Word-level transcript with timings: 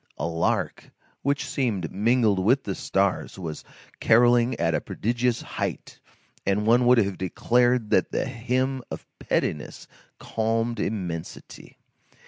A 0.17 0.25
lark, 0.25 0.89
which 1.21 1.47
seemed 1.47 1.91
mingled 1.91 2.39
with 2.39 2.63
the 2.63 2.73
stars, 2.73 3.37
was 3.37 3.63
carolling 3.99 4.59
at 4.59 4.73
a 4.73 4.81
prodigious 4.81 5.43
height, 5.43 5.99
and 6.43 6.65
one 6.65 6.87
would 6.87 6.97
have 6.97 7.19
declared 7.19 7.91
that 7.91 8.11
that 8.11 8.25
hymn 8.25 8.81
of 8.89 9.05
pettiness 9.19 9.87
calmed 10.17 10.79
immensity. 10.79 11.77